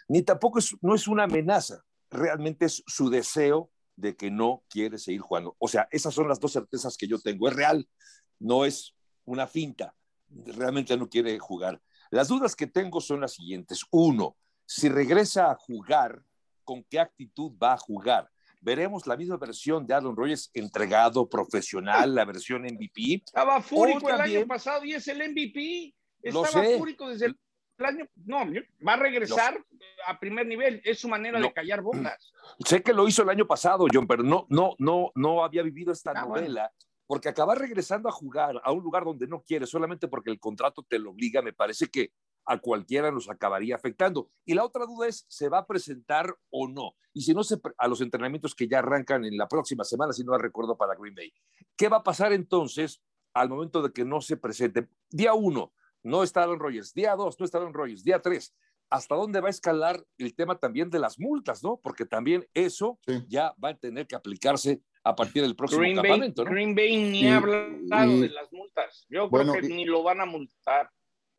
[0.08, 4.98] ni tampoco es, no es una amenaza, realmente es su deseo de que no quiere
[4.98, 5.56] seguir jugando.
[5.58, 7.88] O sea, esas son las dos certezas que yo tengo, es real,
[8.38, 9.94] no es una finta,
[10.28, 11.80] realmente no quiere jugar.
[12.10, 13.80] Las dudas que tengo son las siguientes.
[13.90, 16.22] Uno, si regresa a jugar,
[16.64, 18.30] ¿con qué actitud va a jugar?
[18.64, 23.22] Veremos la misma versión de Aaron Rodgers entregado, profesional, la versión MVP.
[23.26, 25.94] Estaba fúrico el año pasado y es el MVP.
[26.22, 27.36] Estaba fúrico desde el
[27.78, 28.08] año.
[28.24, 28.38] No,
[28.86, 29.62] va a regresar
[30.06, 30.80] a primer nivel.
[30.84, 32.32] Es su manera de callar bocas.
[32.66, 35.92] Sé que lo hizo el año pasado, John, pero no, no, no, no había vivido
[35.92, 36.72] esta ah, novela.
[37.06, 40.82] Porque acabar regresando a jugar a un lugar donde no quiere solamente porque el contrato
[40.82, 42.12] te lo obliga, me parece que
[42.46, 44.30] a cualquiera nos acabaría afectando.
[44.44, 46.94] Y la otra duda es, ¿se va a presentar o no?
[47.12, 50.24] Y si no, se, a los entrenamientos que ya arrancan en la próxima semana, si
[50.24, 51.32] no recuerdo, para Green Bay.
[51.76, 53.02] ¿Qué va a pasar entonces
[53.32, 54.88] al momento de que no se presente?
[55.10, 56.92] Día uno, no está Aaron Rodgers.
[56.92, 58.04] Día dos, no está Aaron Rodgers.
[58.04, 58.54] Día tres,
[58.90, 61.80] ¿hasta dónde va a escalar el tema también de las multas, no?
[61.82, 66.74] Porque también eso ya va a tener que aplicarse a partir del próximo campamento, Green
[66.74, 69.06] Bay ni ha hablado de las multas.
[69.08, 70.90] Yo creo que ni lo van a multar.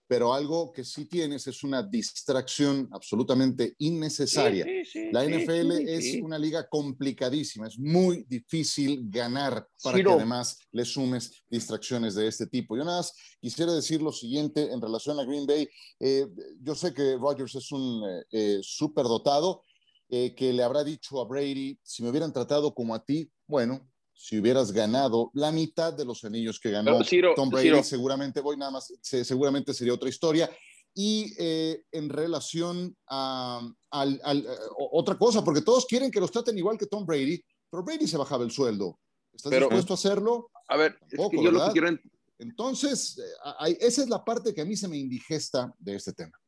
[0.08, 4.66] Pero algo que sí tienes es una distracción absolutamente innecesaria.
[5.12, 11.44] la NFL es una liga complicadísima, es muy difícil ganar para que además le sumes
[11.50, 12.78] distracciones de este tipo.
[12.78, 15.68] Yo nada más quisiera decir lo siguiente en relación a Green Bay.
[16.00, 16.28] Eh,
[16.62, 19.64] yo sé que Rodgers es un eh, eh súper dotado,
[20.10, 23.88] eh, que le habrá dicho a Brady, si me hubieran tratado como a ti, bueno,
[24.16, 27.00] si hubieras ganado la mitad de los anillos que ganó
[27.36, 30.50] Tom Brady, seguramente voy nada más, seguramente sería otra historia.
[30.98, 34.48] Y eh, en relación a, eh,
[34.78, 38.18] otra cosa, porque todos quieren que los traten igual que Tom Brady, pero Brady se
[38.18, 38.98] bajaba el sueldo.
[39.34, 40.50] ¿Estás dispuesto a hacerlo?
[40.70, 42.00] A ver, yo lo que quiero
[42.40, 46.40] Entonces, eh, esa es la parte que a mí se me indigesta de este tema.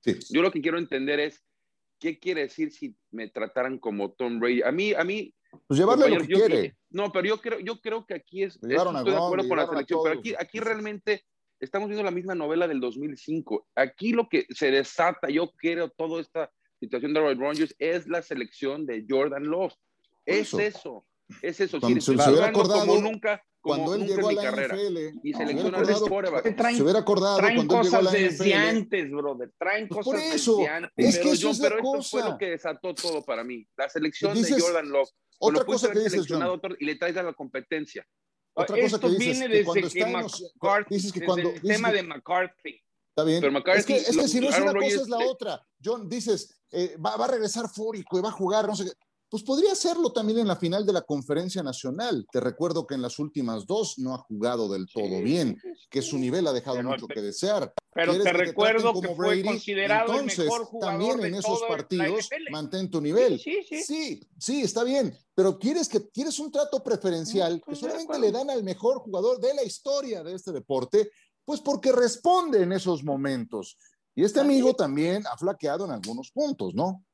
[0.00, 0.18] Sí.
[0.28, 1.42] Yo lo que quiero entender es,
[1.98, 4.60] ¿qué quiere decir si me trataran como Tom Brady?
[4.60, 5.34] A mí, a mí
[5.66, 6.76] pues llevarle lo que quiere.
[6.90, 10.00] No, pero yo creo, yo creo que aquí es, estoy de acuerdo con la selección,
[10.02, 11.24] pero aquí, aquí realmente
[11.60, 13.68] estamos viendo la misma novela del 2005.
[13.74, 18.22] Aquí lo que se desata, yo creo, toda esta situación de Roy Rogers es la
[18.22, 19.74] selección de Jordan Love.
[20.26, 21.06] Es eso.
[21.42, 21.80] es eso.
[21.80, 24.76] Cuando se, se hubiera acordado, como nunca, cuando él llegó a la carrera.
[24.76, 29.10] NFL y seleccionó al se hubiera acordado traen cuando cosas llegó a la desde antes,
[29.10, 29.52] brother.
[29.58, 30.92] Traen pues cosas por eso, desde antes.
[30.96, 32.10] Es que pero eso yo, es pero esto cosa.
[32.10, 33.66] fue lo que desató todo para mí.
[33.76, 35.08] La selección Dices, de Jordan Love.
[35.38, 36.60] Otra cosa que dices, John.
[36.78, 38.06] y le traes a la competencia.
[38.56, 41.48] Otra Esto cosa que dices, viene que cuando que estamos, McCarthy, dices que desde cuando
[41.50, 42.80] el dices tema que- de McCarthy.
[43.08, 43.40] Está bien.
[43.40, 45.18] Pero McCarthy, es que, es que lo- si no es Aaron una cosa es la
[45.18, 45.66] otra.
[45.84, 48.90] John, dices, eh, va, va a regresar fúrico y va a jugar, no sé qué.
[49.34, 52.24] Pues podría hacerlo también en la final de la conferencia nacional.
[52.30, 56.18] Te recuerdo que en las últimas dos no ha jugado del todo bien, que su
[56.18, 57.74] nivel ha dejado Pero mucho te- que desear.
[57.92, 59.42] Pero ¿Quieres te que te recuerdo traten que fue Brady?
[59.42, 63.40] considerado Entonces, el mejor jugador también de en esos toda la partidos mantén tu nivel.
[63.40, 63.82] Sí, sí, sí.
[63.82, 68.16] Sí, sí, está bien, pero quieres que quieres un trato preferencial que Pues de solamente
[68.20, 71.10] le dan al mejor jugador de la historia de este deporte,
[71.44, 73.76] pues porque responde en esos momentos.
[74.14, 77.04] Y este amigo también ha flaqueado en algunos puntos, ¿no?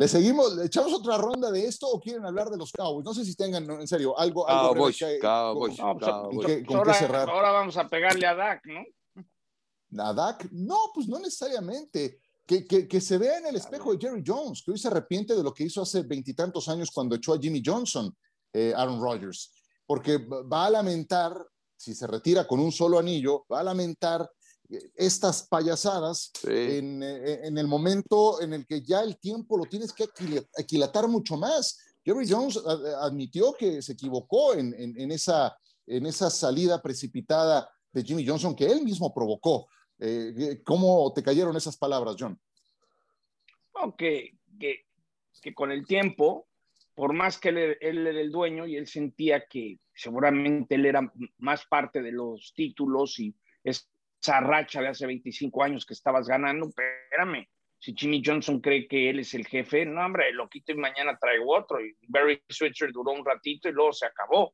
[0.00, 3.04] ¿Le seguimos, le echamos otra ronda de esto o quieren hablar de los Cowboys?
[3.04, 6.36] No sé si tengan, en serio, algo, algo Cowboys, que- Cowboys, con- No, Cowboys.
[6.38, 7.28] ¿con qué- con ahora, qué cerrar?
[7.28, 10.02] ahora vamos a pegarle a Dak, ¿no?
[10.02, 10.48] ¿A Dak?
[10.52, 12.18] No, pues no necesariamente.
[12.46, 15.36] Que, que, que se vea en el espejo de Jerry Jones, que hoy se arrepiente
[15.36, 18.10] de lo que hizo hace veintitantos años cuando echó a Jimmy Johnson,
[18.54, 19.52] eh, Aaron Rodgers,
[19.86, 21.32] porque va a lamentar,
[21.76, 24.26] si se retira con un solo anillo, va a lamentar
[24.94, 26.48] estas payasadas Sí.
[26.48, 30.46] en, eh, en el momento en el que ya el tiempo lo tienes que aquil-
[30.56, 31.78] aquilatar mucho más.
[32.04, 35.56] Jerry Jones a- admitió que se equivocó en, en- en esa,
[35.86, 39.66] en esa salida precipitada de Jimmy Johnson que él mismo provocó.
[39.98, 42.40] Eh, ¿Cómo te cayeron esas palabras, John?
[43.74, 44.86] No, que, que,
[45.42, 46.46] que con el tiempo,
[46.94, 51.12] por más que él, él era el dueño y él sentía que seguramente él era
[51.38, 53.34] más parte de los títulos y
[54.20, 57.46] esa racha de hace 25 años que estabas ganando, espérame,
[57.78, 61.16] si Jimmy Johnson cree que él es el jefe, no, hombre, lo quito y mañana
[61.18, 61.80] traigo otro.
[61.84, 64.52] Y Barry Switzer duró un ratito y luego se acabó.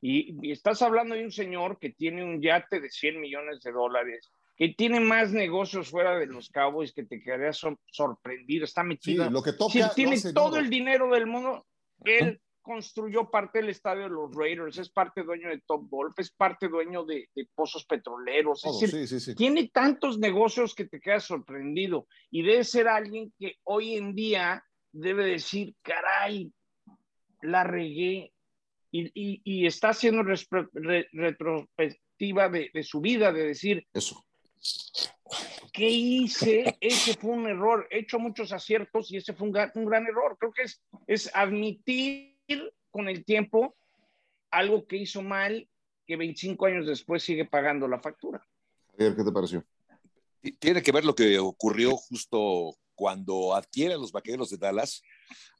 [0.00, 3.70] Y, y estás hablando de un señor que tiene un yate de 100 millones de
[3.70, 8.64] dólares, que tiene más negocios fuera de los Cowboys que te quedarías sor- sorprendido.
[8.64, 9.30] Está Sí, metido.
[9.30, 9.72] lo que toca.
[9.72, 11.64] Sí, lo tiene todo el dinero del mundo.
[12.04, 16.30] Él construyó parte del estadio de los Raiders, es parte dueño de Top Golf, es
[16.30, 18.64] parte dueño de, de pozos petroleros.
[18.64, 19.34] Es decir, sí, sí, sí.
[19.34, 24.64] tiene tantos negocios que te quedas sorprendido y debe ser alguien que hoy en día
[24.92, 26.52] debe decir, caray,
[27.42, 28.32] la regué
[28.90, 34.24] y, y- y está haciendo re- retrospectiva de, de su vida, de decir, Eso.
[35.72, 36.76] ¿qué hice?
[36.80, 37.88] Ese fue un error.
[37.90, 40.36] He hecho muchos aciertos y ese fue un, gran- un gran error.
[40.38, 42.31] Creo que es, es admitir
[42.90, 43.76] con el tiempo
[44.50, 45.68] algo que hizo mal,
[46.06, 48.46] que 25 años después sigue pagando la factura.
[48.92, 49.64] Javier, ¿qué te pareció?
[50.58, 55.02] Tiene que ver lo que ocurrió justo cuando adquieren los vaqueros de Dallas,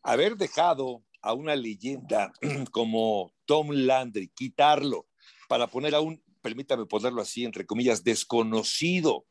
[0.03, 2.33] haber dejado a una leyenda
[2.73, 5.07] como Tom Landry, quitarlo
[5.49, 9.27] para poner a un, permítame ponerlo así, entre comillas, desconocido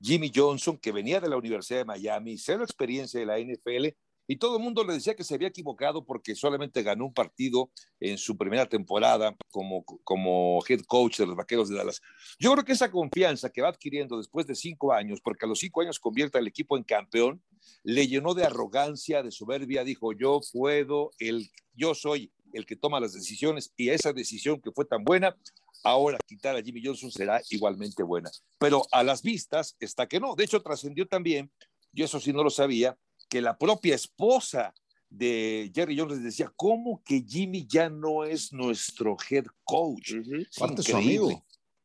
[0.00, 3.88] Jimmy Johnson, que venía de la Universidad de Miami, cero experiencia de la NFL,
[4.30, 7.70] y todo el mundo le decía que se había equivocado porque solamente ganó un partido
[7.98, 12.02] en su primera temporada como, como head coach de los Vaqueros de Dallas.
[12.38, 15.58] Yo creo que esa confianza que va adquiriendo después de cinco años, porque a los
[15.58, 17.42] cinco años convierte al equipo en campeón,
[17.82, 23.00] le llenó de arrogancia, de soberbia, dijo, yo puedo, el, yo soy el que toma
[23.00, 25.36] las decisiones y esa decisión que fue tan buena,
[25.84, 28.30] ahora quitar a Jimmy Johnson será igualmente buena.
[28.58, 30.34] Pero a las vistas está que no.
[30.34, 31.50] De hecho, trascendió también,
[31.94, 34.74] y eso sí no lo sabía, que la propia esposa
[35.10, 40.12] de Jerry Jones les decía, ¿cómo que Jimmy ya no es nuestro head coach?
[40.12, 40.36] Ujú.
[40.36, 41.44] Es Parte su amigo.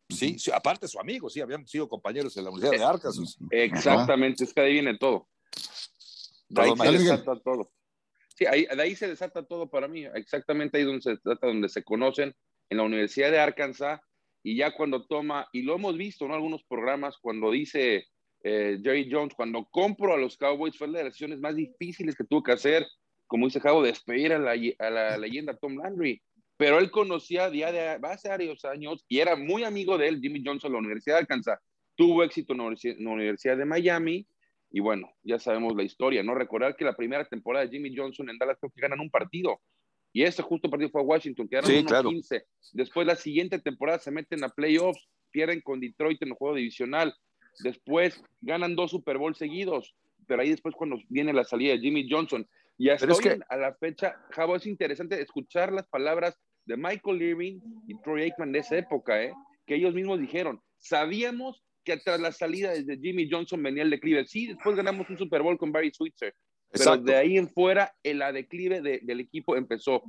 [0.10, 3.38] Sí, sí, aparte su amigo, sí, habían sido compañeros en la Universidad de Arkansas.
[3.50, 5.28] Exactamente, es que ahí viene todo.
[6.50, 7.72] De ahí se desata todo.
[8.36, 10.06] Sí, ahí, de ahí se desata todo para mí.
[10.14, 12.36] Exactamente ahí donde se trata, donde se conocen
[12.70, 14.02] en la Universidad de Arkansas
[14.44, 18.06] y ya cuando toma, y lo hemos visto en algunos programas, cuando dice
[18.44, 22.16] eh, Jerry Jones, cuando compro a los Cowboys, fue una de las decisiones más difíciles
[22.16, 22.86] que tuvo que hacer,
[23.26, 26.22] como dice Javo, despedir a la, a la leyenda Tom Landry.
[26.58, 30.44] Pero él conocía ya de hace varios años y era muy amigo de él, Jimmy
[30.46, 31.60] Johnson, en la Universidad de Arkansas.
[31.96, 34.28] Tuvo éxito en la Universidad de Miami
[34.72, 36.34] y bueno, ya sabemos la historia, ¿no?
[36.34, 39.62] Recordar que la primera temporada de Jimmy Johnson en Dallas creo que ganan un partido
[40.14, 42.46] y ese justo partido fue a Washington, quedaron sí, 15.
[42.74, 47.14] Después la siguiente temporada se meten a playoffs, pierden con Detroit en el juego divisional.
[47.60, 49.96] Después ganan dos Super Bowl seguidos,
[50.28, 52.48] pero ahí después cuando viene la salida de Jimmy Johnson.
[52.78, 53.40] Y hasta hoy que...
[53.48, 58.52] a la fecha, Javo, es interesante escuchar las palabras de Michael Irving y Troy Aikman
[58.52, 59.34] de esa época, ¿eh?
[59.66, 64.26] que ellos mismos dijeron, sabíamos que tras la salida de Jimmy Johnson venía el declive.
[64.26, 66.34] Sí, después ganamos un Super Bowl con Barry Switzer,
[66.72, 70.02] pero de ahí en fuera, el declive del equipo empezó.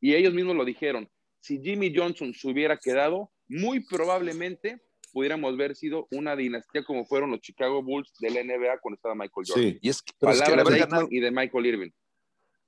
[0.00, 1.08] Y ellos mismos lo dijeron.
[1.40, 4.80] Si Jimmy Johnson se hubiera quedado, muy probablemente
[5.12, 9.14] pudiéramos haber sido una dinastía como fueron los Chicago Bulls de la NBA cuando estaba
[9.14, 9.64] Michael Jordan.
[9.64, 11.90] Sí, y es que, Palabras de ganado, y de Michael Irving.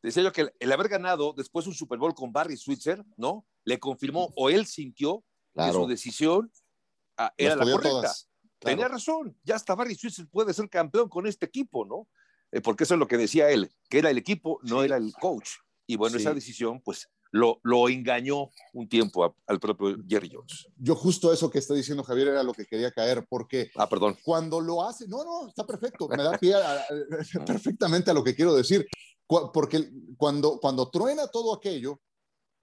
[0.02, 3.46] Decía yo que el, haber ganado después un Super Bowl con Barry Switzer, ¿no?
[3.64, 5.22] Le confirmó o él sintió
[5.54, 6.50] que su decisión
[7.16, 8.12] ah, era la correcta.
[8.58, 12.08] Tenía razón, ya hasta Barry Switzer puede ser campeón con este equipo, ¿no?
[12.52, 15.12] Eh, porque eso es lo que decía él, que era el equipo, no era el
[15.14, 15.50] coach.
[15.86, 20.66] Y bueno, esa decisión, pues, lo, lo engañó un tiempo al propio Jerry Jones.
[20.76, 24.16] Yo justo eso que está diciendo Javier era lo que quería caer, porque ah, perdón.
[24.22, 26.54] cuando lo hace, no, no, está perfecto, me da pie
[27.46, 28.86] perfectamente a lo que quiero decir,
[29.26, 32.00] porque cuando, cuando truena todo aquello,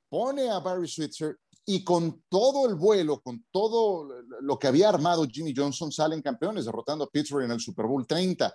[0.10, 4.08] pone a Barry Switzer y con todo el vuelo, con todo
[4.42, 8.08] lo que había armado Jimmy Johnson, salen campeones, derrotando a Pittsburgh en el Super Bowl
[8.08, 8.54] 30.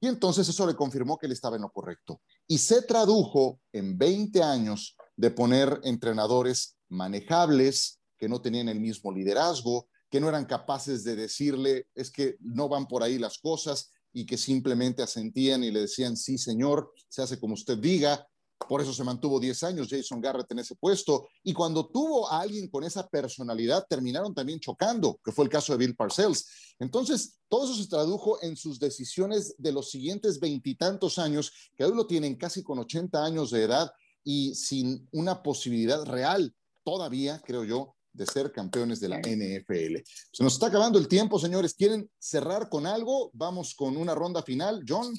[0.00, 2.20] Y entonces eso le confirmó que él estaba en lo correcto.
[2.46, 9.12] Y se tradujo en 20 años de poner entrenadores manejables, que no tenían el mismo
[9.12, 13.90] liderazgo, que no eran capaces de decirle, es que no van por ahí las cosas
[14.12, 18.26] y que simplemente asentían y le decían, sí, señor, se hace como usted diga,
[18.68, 21.28] por eso se mantuvo 10 años Jason Garrett en ese puesto.
[21.42, 25.72] Y cuando tuvo a alguien con esa personalidad, terminaron también chocando, que fue el caso
[25.72, 26.74] de Bill Parcells.
[26.78, 31.94] Entonces, todo eso se tradujo en sus decisiones de los siguientes veintitantos años, que hoy
[31.94, 33.90] lo tienen casi con 80 años de edad
[34.30, 40.02] y sin una posibilidad real todavía, creo yo, de ser campeones de la NFL.
[40.30, 41.72] Se nos está acabando el tiempo, señores.
[41.72, 43.30] ¿Quieren cerrar con algo?
[43.32, 44.84] Vamos con una ronda final.
[44.86, 45.14] John,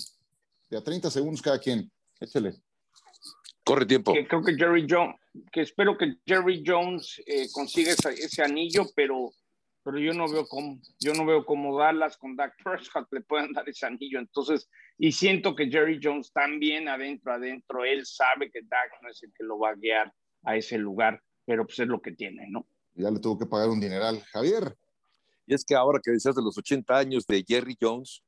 [0.69, 1.91] de a 30 segundos cada quien.
[2.19, 2.62] Échale.
[3.63, 4.13] Corre tiempo.
[4.13, 5.15] Que creo que Jerry Jones,
[5.52, 9.32] que espero que Jerry Jones eh, consiga ese, anillo, pero,
[9.84, 13.54] pero yo no veo cómo, yo no veo cómo Dallas con Dak Prescott le puedan
[13.54, 14.20] dar ese anillo.
[14.20, 19.24] Entonces, y siento que Jerry Jones también adentro, adentro, él sabe que Dak no es
[19.24, 20.13] el que lo va a guiar
[20.44, 22.68] a ese lugar, pero pues es lo que tiene, ¿no?
[22.96, 24.22] Ya le tuvo que pagar un dineral.
[24.32, 24.76] Javier.
[25.46, 28.22] Y es que ahora que decías de los 80 años de Jerry Jones,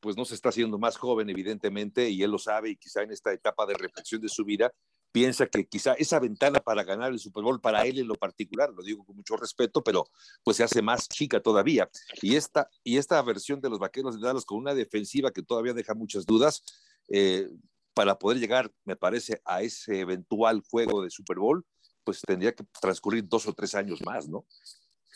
[0.00, 3.12] pues no se está haciendo más joven, evidentemente, y él lo sabe, y quizá en
[3.12, 4.72] esta etapa de reflexión de su vida,
[5.12, 8.70] piensa que quizá esa ventana para ganar el Super Bowl para él en lo particular,
[8.70, 10.06] lo digo con mucho respeto, pero
[10.42, 11.88] pues se hace más chica todavía.
[12.22, 15.74] Y esta, y esta versión de los Vaqueros de Dallas con una defensiva que todavía
[15.74, 16.64] deja muchas dudas,
[17.08, 17.48] eh,
[17.94, 21.64] para poder llegar, me parece, a ese eventual juego de Super Bowl,
[22.04, 24.46] pues tendría que transcurrir dos o tres años más, ¿no?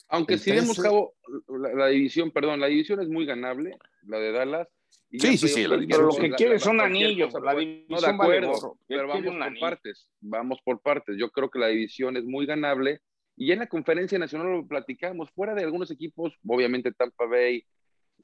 [0.09, 1.14] Aunque si vemos, Cabo,
[1.48, 4.68] la, división, perdón, la división es muy ganable, la de Dallas,
[5.11, 5.66] sí, sí, sí.
[5.88, 7.33] pero lo que quiere son anillos.
[7.42, 10.09] La división no, de acuerdo, pero vamos por partes.
[10.20, 11.16] Vamos por partes.
[11.18, 13.01] Yo creo que la división es muy ganable.
[13.37, 17.66] Y en la conferencia nacional lo platicamos, fuera de algunos equipos, obviamente Tampa Bay,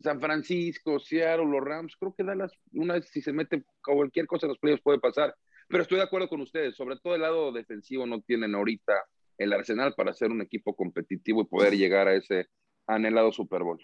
[0.00, 4.46] San Francisco, Seattle, los Rams, creo que Dallas, una vez si se mete cualquier cosa
[4.46, 5.34] en los playoffs puede pasar.
[5.68, 8.92] Pero estoy de acuerdo con ustedes, sobre todo el lado defensivo no tienen ahorita
[9.38, 12.46] el arsenal para ser un equipo competitivo y poder llegar a ese
[12.86, 13.80] anhelado Super Bowl.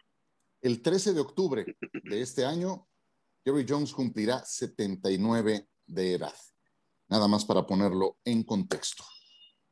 [0.61, 1.65] El 13 de octubre
[2.05, 2.89] de este año,
[3.45, 6.35] Jerry Jones cumplirá 79 de edad.
[7.09, 9.05] Nada más para ponerlo en contexto.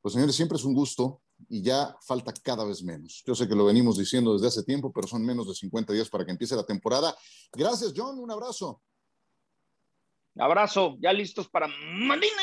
[0.00, 3.22] Pues señores, siempre es un gusto y ya falta cada vez menos.
[3.26, 6.08] Yo sé que lo venimos diciendo desde hace tiempo, pero son menos de 50 días
[6.08, 7.14] para que empiece la temporada.
[7.52, 8.18] Gracias, John.
[8.18, 8.80] Un abrazo.
[10.38, 10.96] Abrazo.
[11.00, 12.42] Ya listos para Madina.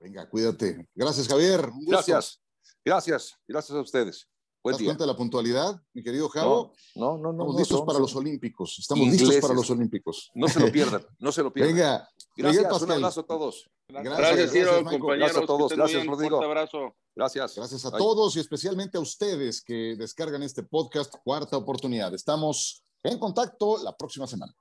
[0.00, 0.88] Venga, cuídate.
[0.94, 1.70] Gracias, Javier.
[1.86, 2.40] Gracias.
[2.84, 3.36] Gracias.
[3.46, 4.28] Gracias a ustedes.
[4.62, 6.72] Buen ¿Te das cuenta de la puntualidad, mi querido Javo?
[6.96, 7.42] No, no, no.
[7.42, 8.76] Estamos listos para los Olímpicos.
[8.78, 10.30] Estamos listos para los Olímpicos.
[10.34, 11.74] No se lo pierdan, no se lo pierdan.
[11.74, 13.70] Venga, gracias, un abrazo a todos.
[13.88, 15.18] Gracias, gracias, Ciro, compañeros.
[15.18, 16.38] Gracias a todos, gracias, Rodrigo.
[16.38, 16.94] Un abrazo.
[17.14, 17.56] Gracias.
[17.56, 22.12] Gracias a todos y especialmente a ustedes que descargan este podcast, Cuarta Oportunidad.
[22.14, 24.54] Estamos en contacto la próxima semana.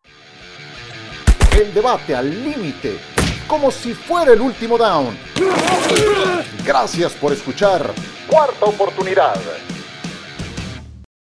[1.60, 3.00] El debate al límite,
[3.48, 5.18] como si fuera el último down.
[6.66, 7.94] Gracias por escuchar
[8.30, 9.36] Cuarta Oportunidad.